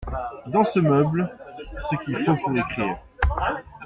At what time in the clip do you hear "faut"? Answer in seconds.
2.25-2.35